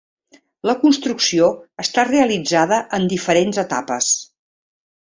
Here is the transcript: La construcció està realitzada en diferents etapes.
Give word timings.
La 0.69 0.73
construcció 0.83 1.51
està 1.85 2.07
realitzada 2.09 2.81
en 3.01 3.07
diferents 3.15 3.63
etapes. 3.69 4.15